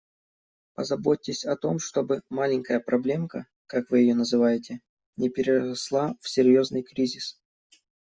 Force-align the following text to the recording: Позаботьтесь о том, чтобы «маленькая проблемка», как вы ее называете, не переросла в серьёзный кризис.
Позаботьтесь 0.73 1.45
о 1.45 1.55
том, 1.55 1.77
чтобы 1.77 2.23
«маленькая 2.31 2.79
проблемка», 2.79 3.45
как 3.67 3.91
вы 3.91 3.99
ее 3.99 4.15
называете, 4.15 4.81
не 5.15 5.29
переросла 5.29 6.15
в 6.21 6.27
серьёзный 6.27 6.81
кризис. 6.81 7.37